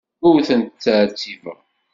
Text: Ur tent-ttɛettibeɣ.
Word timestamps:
Ur 0.27 0.37
tent-ttɛettibeɣ. 0.47 1.59